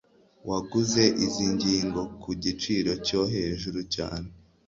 [0.49, 4.29] Waguze izi ngingo ku giciro cyo hejuru cyane.